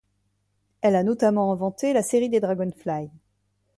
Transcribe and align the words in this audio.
Elle 0.81 0.95
a 0.95 1.03
notamment 1.03 1.51
inventé 1.51 1.93
la 1.93 2.01
série 2.01 2.27
des 2.29 2.39
Dragonfly. 2.39 3.11